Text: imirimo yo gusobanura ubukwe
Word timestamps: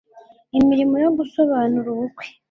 imirimo 0.59 0.95
yo 1.03 1.09
gusobanura 1.17 1.87
ubukwe 1.95 2.25